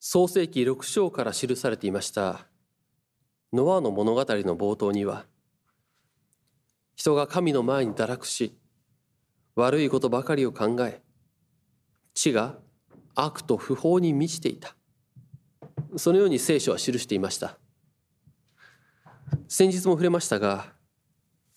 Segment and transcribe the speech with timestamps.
[0.00, 2.46] 創世記6章から記されていました。
[3.52, 5.24] ノアの物語の冒頭には
[6.94, 8.56] 人が神の前に堕落し
[9.56, 11.02] 悪いことばかりを考え
[12.14, 12.56] 地が
[13.14, 14.76] 悪と不法に満ちていた。
[15.96, 17.58] そのように聖書は記していました。
[19.48, 20.72] 先日も触れましたが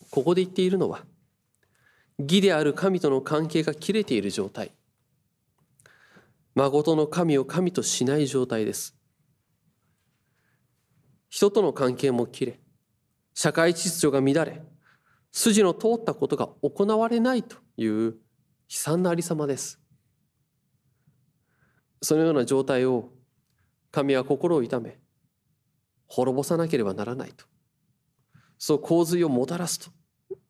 [0.10, 1.06] ここで言っているのは
[2.18, 4.72] 義である神との関係が切れている状態。
[6.54, 8.96] 誠の神を神としない状態です。
[11.30, 12.60] 人との関係も切れ
[13.34, 14.62] 社会秩序が乱れ
[15.32, 18.16] 筋の通ったことが行われないという悲
[18.68, 19.80] 惨なありさまです。
[22.02, 23.12] そのような状態を
[23.92, 25.00] 神は心を痛め
[26.08, 27.46] 滅ぼさなければならないと。
[28.58, 29.90] そう洪水をもたらすと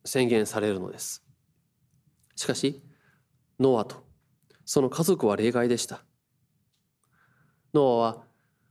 [0.04, 1.24] 宣言されるのです。
[2.36, 2.84] しかし
[3.60, 4.04] ノアと
[4.66, 6.04] その家族は例外でした。
[7.74, 8.24] ノアは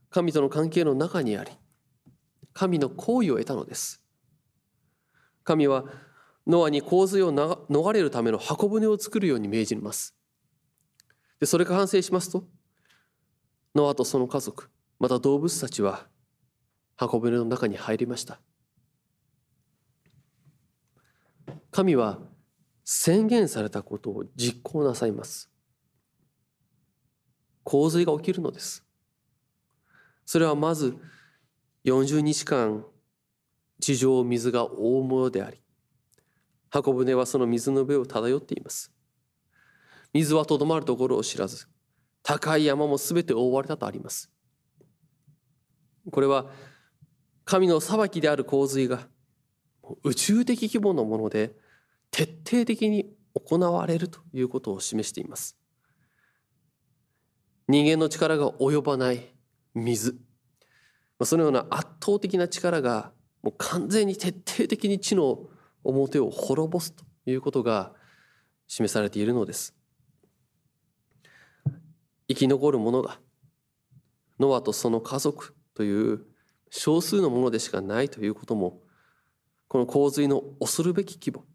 [0.09, 1.51] 神との関係の中にあり
[2.53, 4.01] 神の行為を得たのです。
[5.43, 5.85] 神は
[6.45, 10.15] ノアに洪水を逃れるための箱舟を作るように命じます。
[11.39, 12.47] でそれが完成しますと
[13.73, 16.07] ノアとその家族また動物たちは
[16.95, 18.39] 箱舟の中に入りました。
[21.71, 22.19] 神は
[22.83, 25.50] 宣言されたことを実行なさいます。
[27.63, 28.83] 洪水が起きるのです。
[30.25, 30.95] それはまず
[31.85, 32.85] 40日間
[33.79, 35.61] 地上を水が覆うものであり
[36.69, 38.91] 箱舟はその水の上を漂っています。
[40.13, 41.67] 水はとどまるところを知らず
[42.23, 44.31] 高い山も全て覆われたとあります。
[46.09, 46.47] これは
[47.45, 49.07] 神の裁きである洪水が
[50.03, 51.55] 宇宙的規模のもので
[52.11, 55.57] 徹底的に行われるということを示しています。
[57.67, 59.33] 人間の力が及ばない
[59.73, 60.17] 水。
[61.23, 63.11] そのような圧倒的な力が
[63.43, 65.39] もう完全に徹底的に地の
[65.83, 67.93] 表を滅ぼすということが
[68.67, 69.75] 示されているのです。
[72.27, 73.19] 生き残る者が
[74.39, 76.25] ノアとその家族という
[76.69, 78.81] 少数のものでしかないということも
[79.67, 81.45] この洪水の恐るべき規模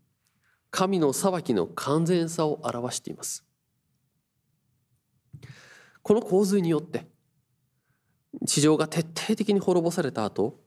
[0.71, 3.45] 神の裁きの完全さを表しています。
[6.07, 7.05] この洪水によって
[8.47, 10.61] 地上が徹底的に滅ぼされた後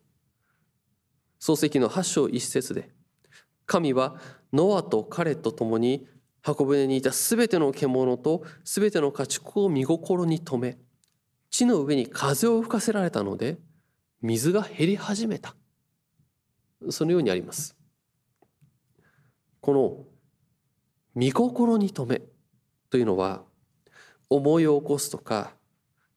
[1.39, 2.89] 漱石の8章一節で
[3.65, 4.17] 神は
[4.51, 6.05] ノアと彼と共に
[6.41, 10.77] 箱舟にいたすべての獣とすべての家畜を見心に留め
[11.49, 13.59] 地の上に風を吹かせられたので
[14.21, 15.55] 水が減り始めた。
[16.89, 17.77] そのようにあります。
[19.61, 20.05] この
[21.15, 22.25] 「見心に留め」
[22.91, 23.45] というのは
[24.29, 25.53] 思いを起こすとか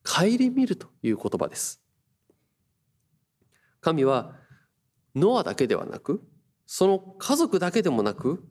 [0.04, 1.80] 顧みるという言葉です。
[3.80, 4.36] 神は
[5.14, 6.22] ノアだけではなく
[6.66, 8.44] その家族だけでもなく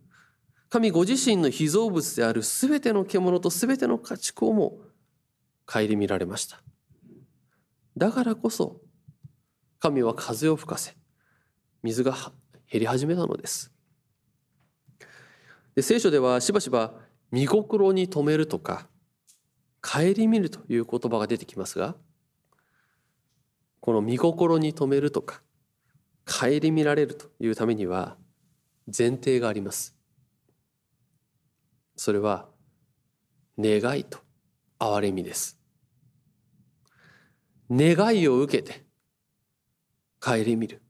[0.70, 4.80] 神ご自身の被造物であるすべての獣とすべての家畜をも
[5.66, 6.62] 顧みられました。
[7.98, 8.82] だからこそ
[9.80, 10.96] 神は風を吹かせ
[11.84, 12.16] 水が
[12.72, 13.72] 減り始めたのです。
[15.76, 16.94] で聖書ではしばしば
[17.32, 18.88] 見心に留めるとか
[19.82, 21.96] 顧みるという言葉が出てきますが
[23.80, 25.42] この見心に留めるとか
[26.26, 28.16] 顧みられるというためには
[28.86, 29.96] 前提があります。
[31.96, 32.48] それは
[33.60, 34.20] 願いと
[34.80, 35.58] 憐れみです。
[37.70, 38.86] 願いを受けて
[40.20, 40.82] 顧みる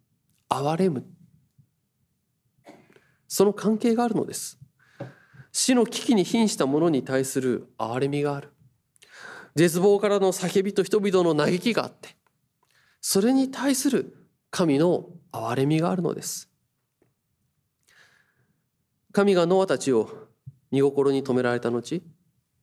[0.50, 1.06] 憐れむ。
[3.28, 4.60] その関係があるのです。
[5.54, 8.52] 死の危機に瀕した者に対する憐れみがある。
[9.56, 12.16] 絶望からの叫びと人々の嘆きがあって
[13.02, 16.50] それに対する神の憐れみがあるのです。
[19.14, 20.10] 神がノアたちを
[20.72, 22.02] 見心に留められた後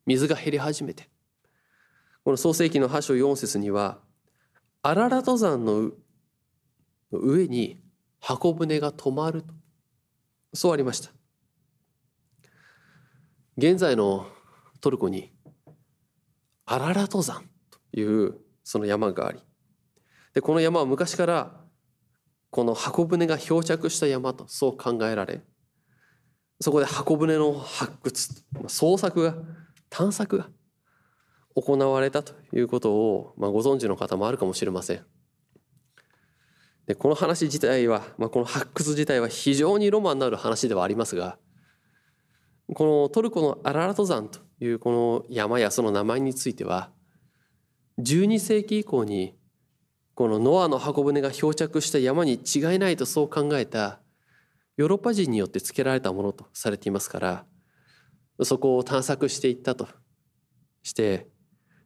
[0.07, 1.11] 水が減り始めて
[2.25, 3.99] この創世紀の8章4節には
[4.83, 5.91] アララ登山の
[7.11, 7.83] 上に
[8.21, 9.55] 箱舟が止まると
[10.55, 11.11] そうありました。
[13.59, 14.27] 現在の
[14.81, 15.33] トルコに
[16.71, 19.39] アララ登山というその山があり
[20.35, 21.61] でこの山は昔から
[22.51, 25.41] この箱舟が漂着した山とそう考えられ
[26.61, 29.35] そこで箱舟の発掘捜索が
[29.89, 30.49] 探索が
[31.55, 35.05] 行われたということを、まあ、ご存知の方もあるかもしれません。
[36.87, 41.39] でこの話自体は、まあ、この発掘自体は非常にロマンのある話ではありますが
[42.75, 46.91] このトルコのアララト山というこの山やその名前については
[48.01, 49.37] 12世紀以降に
[50.15, 54.01] このノアの箱舟が漂着した山に違いないとそう考えた
[54.77, 57.45] ヨーロッパ人によって付けられたものとされていますから
[58.45, 59.89] そこを探索していったと
[60.83, 61.29] して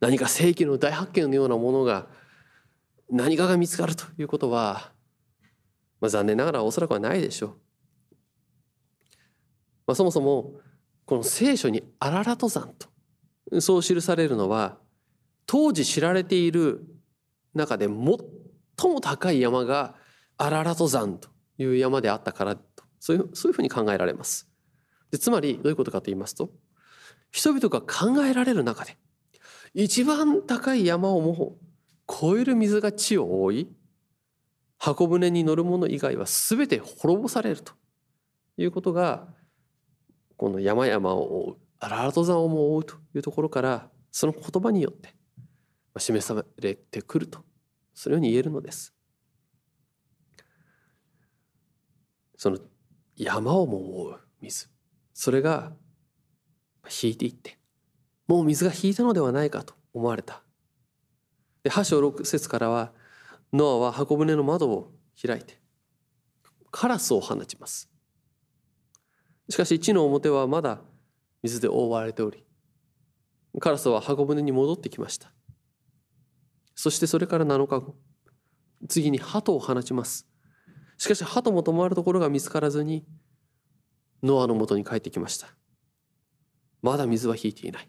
[0.00, 2.06] 何か世紀の大発見のようなものが
[3.10, 4.92] 何かが見つかるということは、
[6.00, 7.50] まあ、残念ながらおそらくはないでしょう。
[9.86, 10.54] まあ、そもそも
[11.04, 14.78] この聖書にアララト山とそう記されるのは
[15.46, 16.84] 当時知られている
[17.54, 19.94] 中で最も高い山が
[20.38, 21.28] アララト山と
[21.58, 22.62] いう山であったからと
[22.98, 24.48] そういうそういうふうに考えられます。
[25.10, 26.50] でつまりどういうことかと言いますと
[27.30, 28.96] 人々が考えられる中で
[29.74, 31.56] 一番高い山をも
[32.08, 33.68] 超える水が地を覆い
[34.78, 37.74] 箱舟に乗る者以外は全て滅ぼされると
[38.56, 39.28] いうことが
[40.42, 45.14] この山々を覆うアララト山をも覆うというところからその言葉によって
[45.96, 47.44] 示されてくると
[47.94, 48.92] そのように言えるのです。
[52.36, 52.58] その
[53.14, 54.68] 山をも覆う水
[55.14, 55.74] それが
[57.02, 57.56] 引いていって
[58.26, 60.42] もう水が引いたのではないかと思われた
[61.62, 62.90] で8章6節からは
[63.52, 64.90] ノアは箱舟の窓を
[65.24, 65.60] 開いて
[66.72, 67.91] カラスを放ちます
[69.48, 70.80] しかし地の表はまだ
[71.42, 72.44] 水で覆われており
[73.60, 75.32] カラスは箱舟に戻ってきました。
[76.74, 77.94] そしてそれから7日後
[78.88, 80.26] 次に鳩を放ちます。
[80.96, 83.04] しかし鳩も止まるところが見つからずに
[84.22, 85.48] ノアのもとに帰ってきました。
[86.80, 87.88] まだ水は引いていない。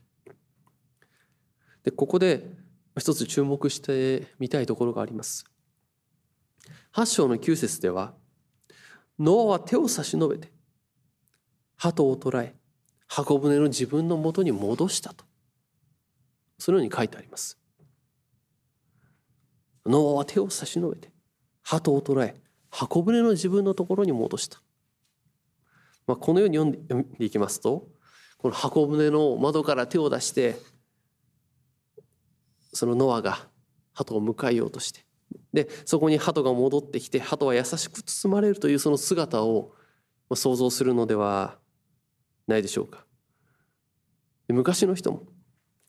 [1.84, 2.52] でここで
[2.98, 5.46] 一つ注目してみたいところがあります。
[6.94, 8.14] 8章の9節では
[9.18, 10.52] ノアは手を差し伸べて
[11.78, 12.56] 鳩を捕らえ
[13.08, 15.26] 箱舟の自分のもとに戻したと。
[16.58, 17.58] そのように書いてあります。
[19.86, 21.12] ノアは手を差し伸べて
[21.62, 22.36] 鳩を捕らえ
[22.70, 24.62] 箱舟の自分のところに戻した、
[26.08, 27.88] まあ、このように読んでいきますと
[28.38, 30.58] この箱舟の窓から手を出して
[32.74, 33.48] そのノアが
[33.94, 35.06] 鳩を迎えようとして
[35.54, 39.74] でそこに鳩が戻ってきて鳩は優しく包まれるというその姿を
[40.34, 41.58] 想像するのでは
[42.48, 43.06] ないでしょうか？
[44.50, 45.24] 昔の人も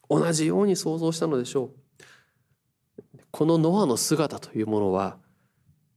[0.09, 1.71] 同じように想像したのでしょう。
[3.31, 5.19] このノアの姿というものは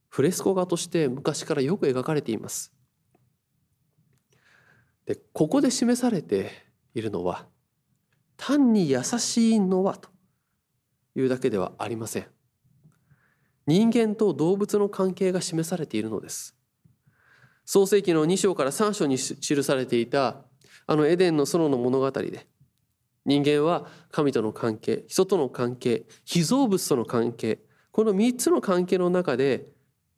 [0.10, 2.74] フレスコ画として昔からよく描かれています。
[5.06, 6.52] でここで示されて
[6.96, 7.46] いるのは
[8.36, 10.10] 単に優しいノアと
[11.16, 12.28] いうだけではありません。
[13.68, 16.57] 人間と動物の関係が示されているのです。
[17.68, 20.38] 創世紀の2章から3章に記されていた
[20.88, 22.48] あのエデンの園の物語で
[23.26, 27.60] 人間は神との関係人との関係被造物との関係
[27.92, 29.66] この3つの関係の中で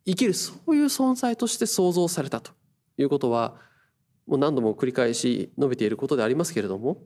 [0.06, 2.52] 生きるそういう存在として創造されたと
[2.96, 3.56] いうことは
[4.28, 6.98] もう何度も繰り返し述べていることでありますけれども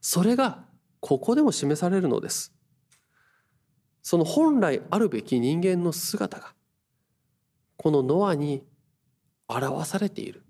[0.00, 0.64] それが
[1.00, 2.54] ここでも示されるのです。
[4.02, 6.54] その本来あるべき人間の姿が
[7.76, 8.62] このノアに
[9.48, 10.44] 表されている。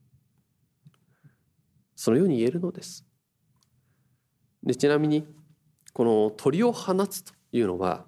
[1.94, 3.04] そのように言えるのです。
[4.62, 5.26] でちなみに
[5.92, 8.06] この鳥を放つというのは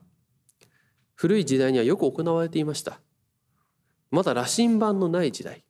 [1.14, 3.00] 古い時代にはよく行われていました。
[4.10, 5.64] まだ羅針盤のない時代。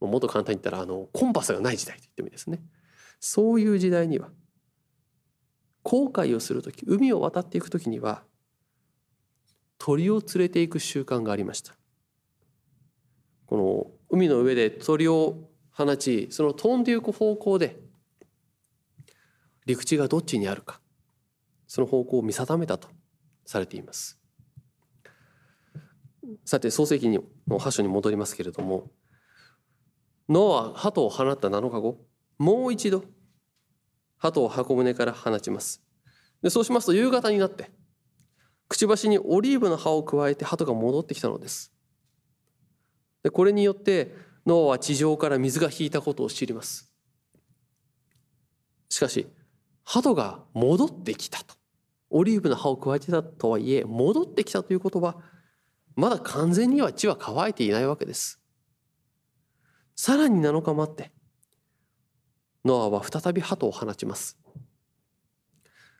[0.00, 2.62] もっと簡単に言ったらあのコンパスがない時代と言ってもいいですね。
[3.20, 4.28] そういう時代には
[5.82, 8.22] 航海をする時海を渡っていく時には
[9.78, 11.74] 鳥を連れていく習慣がありました。
[13.46, 17.80] この海の上で鳥を放ちその飛んでいく方向で
[19.66, 20.80] 陸地がどっちにあるか
[21.66, 22.88] その方向を見定めたと
[23.44, 24.18] されています。
[26.44, 27.22] さて創世記の
[27.58, 28.90] 箇所に戻りますけれども
[30.28, 31.98] ノアは鳩を放った7日後
[32.38, 33.04] もう一度
[34.16, 35.82] 鳩を箱舟から放ちます。
[36.42, 37.70] でそうしますと夕方になって
[38.68, 41.73] くちばしにオリーブの葉を加えて鳩が戻ってきたのです。
[43.24, 44.14] でこれによって
[44.46, 46.92] ノアは地上から水が引いたことを知ります。
[48.90, 49.26] しかし
[49.82, 51.56] 鳩が戻ってきたと。
[52.10, 55.16] オリーブの葉を加えてたとはいえ戻ってきたということは
[55.96, 58.40] まだ完全には地は乾いていないわけです。
[59.96, 61.10] さらに7日待って
[62.64, 64.38] ノアは再び鳩を放ちます。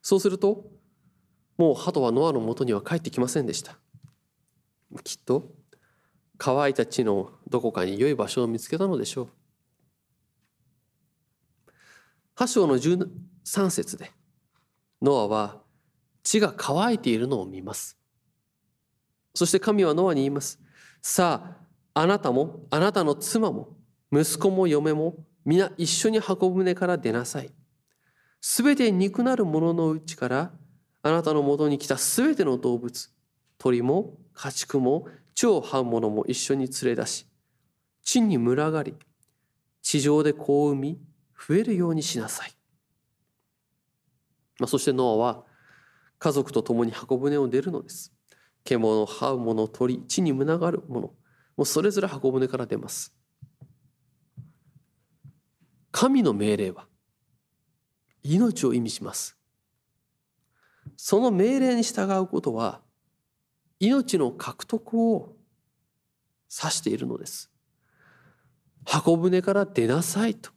[0.02, 0.66] そうすると
[1.57, 3.78] もう鳩はノアのもとには帰ってきませんでした。
[5.02, 5.50] きっと
[6.38, 9.29] 乾いた地のどこかに良い場所を見つけたのでしょう。
[12.37, 14.11] 8章の13節で
[15.00, 15.62] ノアは
[16.25, 17.97] 地が乾いているのを見ます。
[19.35, 20.61] そして神はノアに言います。
[21.03, 21.57] さ
[21.95, 23.76] ああなたもあなたの妻も
[24.12, 25.14] 息子も嫁も
[25.45, 27.53] 皆一緒に箱舟から出なさい。
[28.41, 30.53] すべて肉なる者のうちから
[31.03, 33.11] あなたのもとに来たすべての動物
[33.59, 37.26] 鳥も家畜も地を這う者も一緒に連れ出し
[38.03, 38.95] 地に群がり
[39.83, 41.00] 地上で子を産み
[41.47, 42.53] 増えるようにしなさい、
[44.59, 45.45] まあ、そしてノアは
[46.19, 48.11] 家族と共に箱舟を出るのです。
[48.64, 51.14] 獣を這う者鳥地に群がる者も
[51.59, 53.14] うそれぞれ箱舟から出ます。
[55.93, 56.87] 神の命令は
[58.23, 59.37] 命を意味します。
[60.97, 62.81] その命令に従うことは
[63.87, 65.37] 命の獲得を
[66.50, 67.50] 指しているのです。
[68.87, 70.50] 箱舟から出なさいと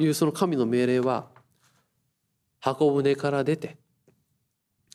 [0.00, 1.28] いうその神の命令は
[2.60, 3.76] 箱舟から出て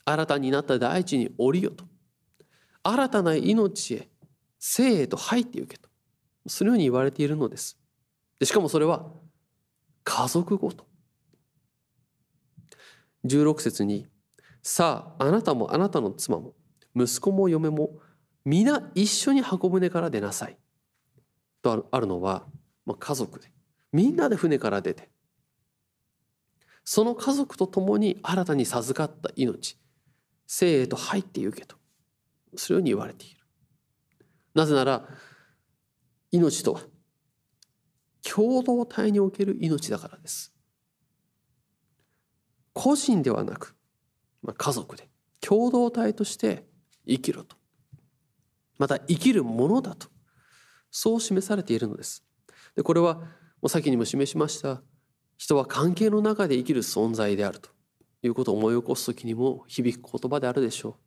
[0.06, 1.86] 新たになった大地に降りよと。
[2.84, 4.08] 新たな命へ
[4.60, 5.90] 生へと入ってゆけと。
[6.48, 7.78] そのように言われているのです。
[8.40, 9.12] でしかもそれは
[10.04, 10.86] 家族ごと。
[13.26, 14.08] 16節に
[14.64, 16.54] 「さああなたもあなたの妻も
[16.98, 18.00] 息子も嫁も
[18.44, 20.58] 皆一緒に箱舟から出なさい」
[21.62, 22.48] とあるのは、
[22.86, 23.52] まあ、家族で。
[23.92, 25.10] みんなで船から出て。
[26.84, 29.78] その家族と共に新たに授かった命。
[30.46, 31.76] 生へと入ってゆけと。
[32.56, 33.42] そのように言われている。
[34.54, 35.08] なぜなら
[36.32, 36.82] 命とは
[38.24, 40.54] 共同体における命だからです。
[42.74, 43.76] 個人ではなく、
[44.42, 45.10] まあ、家族で。
[45.42, 46.68] 共同体として
[47.08, 47.56] 生きろと。
[48.78, 50.08] また生きるものだと。
[50.92, 52.24] そう示されているのです。
[52.76, 53.24] でこれはも
[53.64, 54.82] う先にも示しました。
[55.38, 57.70] 人は関係の中で生きる存在であると。
[58.24, 60.98] いうことを思い起こす時にも響く言葉であるでしょ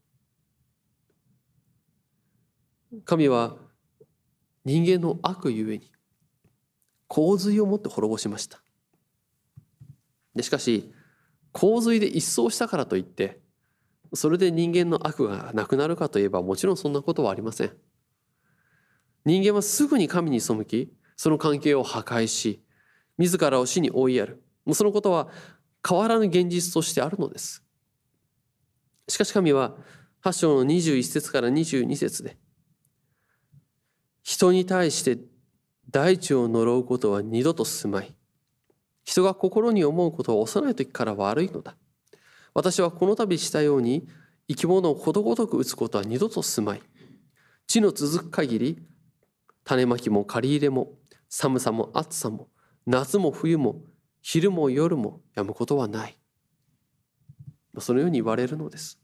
[2.93, 3.03] う。
[3.03, 3.57] 神は
[4.65, 5.91] 人間の悪ゆえに
[7.07, 8.63] 洪水をもって滅ぼしました。
[10.35, 10.93] でしかし
[11.53, 13.41] 洪水で一掃したからといって
[14.13, 17.73] それで人間の悪がなくなるかといえばもちろんそんなことはありません。
[19.25, 22.63] 人間はすぐに神に背きその関係を破壊し
[23.19, 24.43] 自らを死に追いやる。
[24.65, 25.29] もうそのことは
[25.87, 27.63] 変わらぬ現実としてあるのです。
[29.09, 29.77] しかし神は
[30.23, 32.37] 8章の21節から22節で
[34.23, 35.19] 人に対して
[35.91, 38.15] 大地を呪うことは二度と進まい
[39.05, 41.77] 人が心に思うことは幼い時から悪いのだ。
[42.61, 44.07] 私はこの度したように
[44.47, 46.83] 生き物をことごとく打つことは二度と進まい。
[47.67, 48.83] 地の続く限り
[49.65, 50.91] 種まきも借り入れも
[51.31, 52.49] 寒さも暑さも
[52.85, 53.77] 夏も冬も
[54.21, 56.19] 昼も夜もやむことはない。
[57.79, 59.01] そのように言われるのです。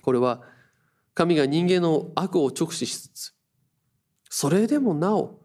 [0.00, 0.40] これは
[1.12, 3.34] 神が人間の悪を直視しつつ
[4.30, 5.38] それでもなお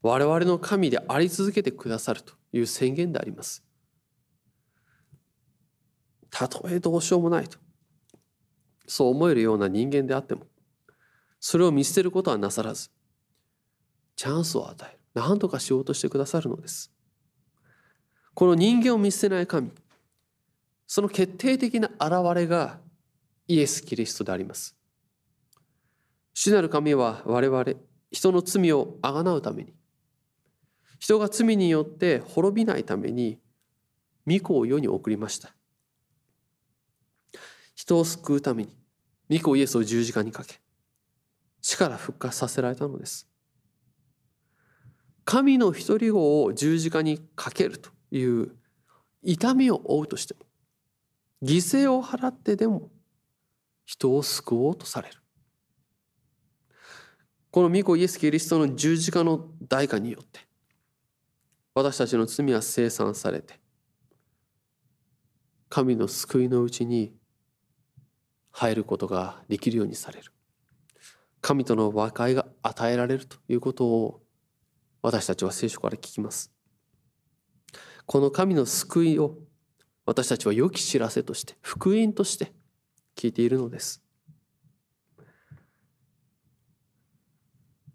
[0.00, 3.63] 我々の神であり続けてくださるという宣言であります。
[6.36, 7.58] たとえどうしようもないと。
[8.88, 10.46] そう思えるような人間であっても
[11.38, 12.90] それを見捨てることはなさらず
[14.16, 14.98] チャンスを与える。
[15.14, 16.90] 何とかしようとしてくださるのです。
[18.34, 19.70] この人間を見捨てない神
[20.88, 22.80] その決定的な現れが
[23.46, 24.76] イエス・キリストであります。
[26.34, 27.64] 主なる神は我々
[28.10, 29.72] 人の罪をあがなうために
[30.98, 33.38] 人が罪によって滅びないために
[34.26, 35.54] 御子を世に送りました。
[37.84, 38.74] 人を救うために
[39.30, 40.58] 御子イエスを十字架にかけ
[41.60, 43.28] 死から復活させられたのです。
[45.26, 48.52] 神の一人子を十字架にかけるという
[49.22, 50.40] 痛みを負うとしても
[51.42, 52.90] 犠牲を払ってでも
[53.84, 55.16] 人を救おうとされる。
[57.50, 60.40] この御子イエス・キリストの十字架の代価によって
[61.74, 63.60] 私たちの罪は清算されて
[65.68, 67.14] 神の救いのうちに
[68.56, 70.32] 入ることができるようにされる。
[71.40, 74.22] 神との和解が与えられるということを
[75.02, 76.52] 私たちは聖書から聞きます。
[78.06, 79.38] この神の救いを
[80.06, 82.52] 私たちは良き知らせとして福音として
[83.16, 84.04] 聞いているのです。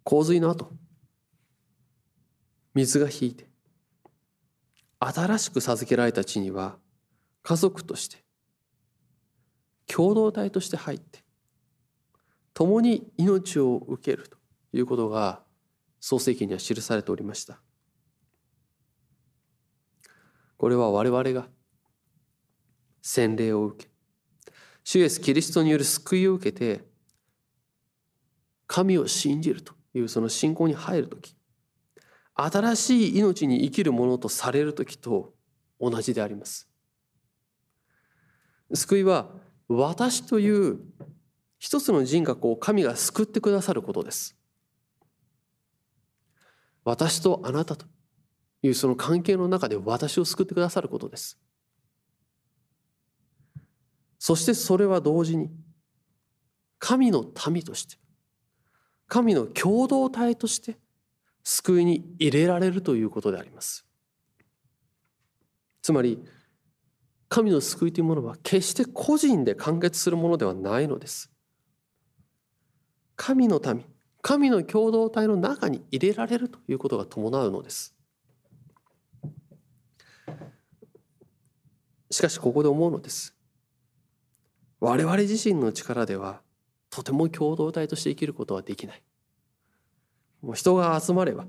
[0.04, 0.74] 洪水の後
[2.74, 3.50] 水が引いて
[5.00, 6.78] 新しく授けられた地には
[7.44, 8.26] 家族として
[9.94, 11.24] 共同体として入って
[12.54, 14.38] 共に命を受けると
[14.72, 15.42] いうことが
[16.00, 17.60] 創世記には記されておりました
[20.58, 21.48] これは我々が
[23.02, 23.90] 洗礼を受け
[24.84, 26.86] 主イエス・キリストによる救いを受けて
[28.68, 31.36] 神を信じるというその信仰に入る時
[32.36, 35.34] 新しい命に生きるものとされる時と
[35.80, 36.70] 同じであります。
[38.74, 39.32] 救いは
[39.70, 40.80] 私という
[41.60, 44.36] 一つの人格を神が救ってくださることです。
[46.84, 47.86] 私とあなたと
[48.64, 51.38] いうその関係の中で私を救ってくださることです。
[54.18, 55.50] そしてそれは同時に
[56.80, 57.98] 神の民として
[59.08, 60.78] 神の共同体として
[61.44, 63.86] 救いに入れられるということであります。
[65.82, 66.24] つまり
[67.30, 71.32] 神の救いというものは決して個人で完結するものではないのです。
[73.16, 73.86] 神の民、
[74.22, 77.96] 神の共同体の中に入れられるということが伴うのです。
[82.10, 83.36] しかしここで思うのです。
[84.80, 86.42] 我々自身の力では
[86.90, 89.04] とても共同体として生きることはできない。
[90.42, 91.46] もう人が集まれば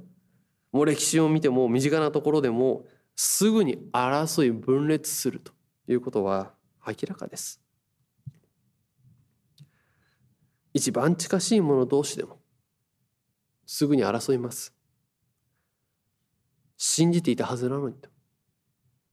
[0.72, 2.84] もう歴史を見ても身近なところでも
[3.16, 5.52] すぐに争い分裂すると
[5.92, 6.52] いうことは
[6.86, 7.60] 明らかです。
[10.72, 12.38] 一番近しい者同士でも
[13.66, 14.74] すぐに争います。
[16.76, 18.08] 信じていたはずなのにと。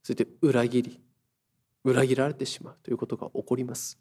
[0.02, 1.00] そして裏切り、
[1.84, 3.98] 裏切られてしまうということが起こります。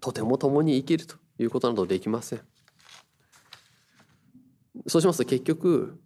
[0.00, 2.40] とても共に生きるということなどできません。
[4.86, 6.00] そうしますと結局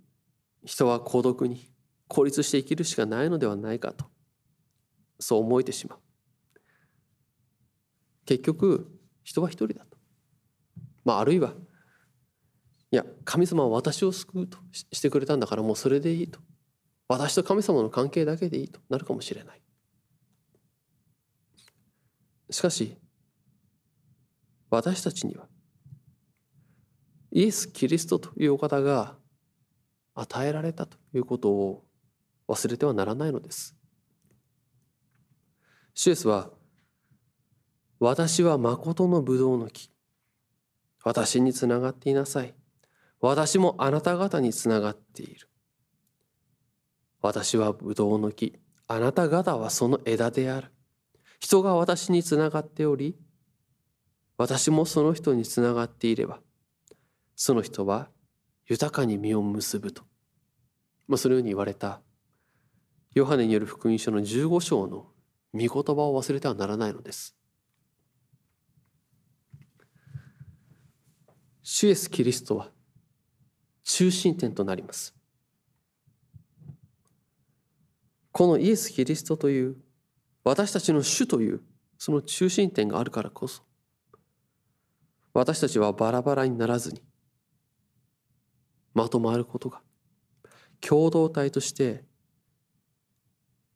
[0.65, 1.69] 人は孤独に
[2.07, 4.08] 孤立して生きるしかないのではないかと
[5.19, 5.99] そう思えてしまう。
[8.25, 8.91] 結局
[9.23, 9.97] 人は一人だと。
[11.05, 11.55] まああるいは
[12.91, 16.41] いや神様は私を救うとしてくれたんだからもうそれでいいと。
[17.09, 18.81] 私と神様の関係だけでいいと。
[18.89, 19.63] なるかもしれない。
[22.51, 22.97] しかし
[24.71, 25.47] 私たちには
[27.31, 29.17] イエス・キリストというお方が
[30.15, 31.85] 与えられたということを
[32.49, 33.78] 忘れてはならないのです。
[36.01, 36.51] シュエスは
[37.99, 39.91] 私は誠のブドウの木。
[41.03, 42.55] 私につながっていなさい。
[43.21, 45.49] 私もあなた方につながっている。
[47.21, 48.61] 私はブドウの木。
[48.87, 50.71] あなた方はその枝である。
[51.41, 53.17] 人が私につながっており、
[54.37, 56.39] 私もその人につながっていれば、
[57.35, 58.09] その人は
[58.69, 60.05] 豊かに実を結ぶと、
[61.09, 62.01] まあ、そのように言われた
[63.15, 65.09] ヨハネによる福音書の15章の
[65.55, 67.35] 御言葉を忘れてはならないのです。
[71.63, 72.71] 主イエス・キリストは
[73.85, 75.15] 中心点となります。
[78.33, 79.77] このイエス・キリストという
[80.45, 81.61] 私たちの主という
[81.99, 83.63] その中心点があるからこそ
[85.35, 87.03] 私たちはバラバラにならずに
[88.95, 89.83] まとまることが
[90.81, 92.05] 共同体として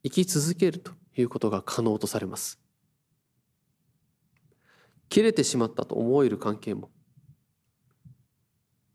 [0.05, 2.61] 生き続けるということが可能とされます。
[5.09, 6.91] 切れてしまったと思える関係も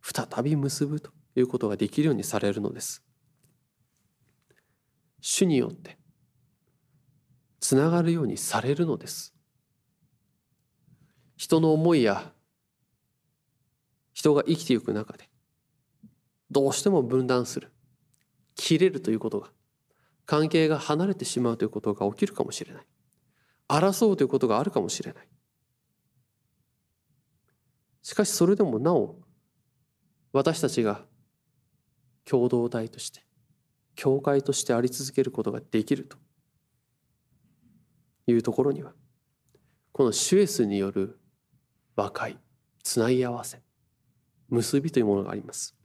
[0.02, 3.04] 再び結ぶということができるようにされるのです。
[5.22, 5.98] 主によって
[7.60, 9.36] つながるようにされるのです。
[11.36, 12.34] 人の思いや
[14.14, 15.30] 人が生きていく中で
[16.50, 17.72] どうしても分断する
[18.56, 19.52] 切れるということが
[20.28, 22.86] 関係が離れてしまうということが起きるかもしれない。
[23.68, 25.28] 争うということがあるかもしれない。
[28.04, 29.20] しかしそれでもなお
[30.34, 31.06] 私たちが
[32.26, 33.26] 共同体として
[33.96, 36.18] 教会としてあり続けることができると
[38.28, 38.94] いうところには
[39.92, 41.20] このシュエスによる
[41.96, 42.38] 和解
[42.84, 43.62] つなぎ合わせ
[44.50, 45.76] 結びというものがあります。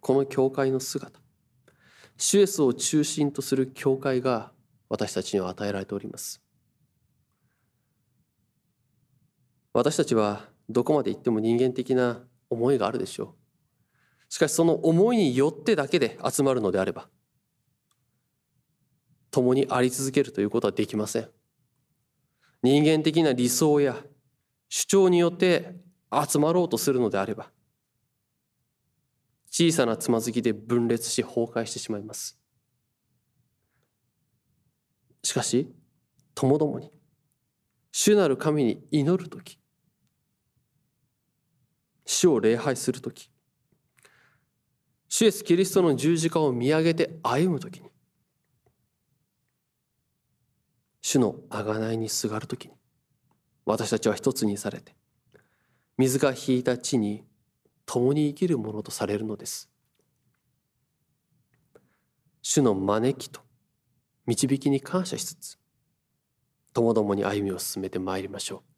[0.00, 1.25] この教会の姿
[2.18, 4.52] シュエスを中心とする教会が
[4.88, 6.40] 私たちには与えられております。
[9.72, 13.34] 私たちはどこまで行っても人間的な思いがあるでしょ
[14.28, 14.32] う。
[14.32, 17.08] しかしその思いによってだけで集まるのであれば
[19.30, 21.28] 共にあり続けるということはできません。
[22.62, 23.96] 人間的な理想や
[24.68, 25.76] 主張によって
[26.10, 27.50] 集まろうとするのであれば
[29.58, 32.38] 小さなつまずきで分裂し崩壊してしまいます。
[35.22, 35.74] しかし
[36.34, 36.92] ともどもに
[37.90, 39.58] 主なる神に祈る時
[42.04, 43.30] 主を礼拝する時
[45.08, 47.88] 主イエスキリストの十字架を見上げて歩む時に
[51.00, 52.74] 主の贖いにすがるときに
[53.64, 54.94] 私たちは一つにされて
[55.96, 57.24] 水が引いた地に
[57.86, 59.70] 共に生きるものとされるのです。
[62.42, 63.40] 主の招きと
[64.26, 65.58] 導きに感謝しつつ
[66.72, 68.75] ともどもに歩みを進めてまいりましょう。